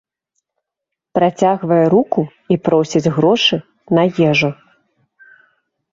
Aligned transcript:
Працягвае 1.17 1.77
руку 1.95 2.21
і 2.55 2.59
просіць 2.69 3.11
грошы 3.19 3.57
на 3.99 4.03
ежу. 4.33 4.49